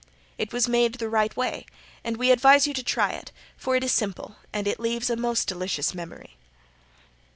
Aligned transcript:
It 0.39 0.51
was 0.51 0.67
made 0.67 0.95
the 0.95 1.07
right 1.11 1.37
way 1.37 1.67
and 2.03 2.17
we 2.17 2.31
advise 2.31 2.65
you 2.65 2.73
to 2.73 2.81
try 2.83 3.11
it, 3.11 3.31
for 3.55 3.75
it 3.75 3.83
is 3.83 3.91
simple 3.91 4.37
and 4.51 4.65
leaves 4.79 5.11
a 5.11 5.15
most 5.15 5.47
delicious 5.47 5.93
memory. 5.93 6.37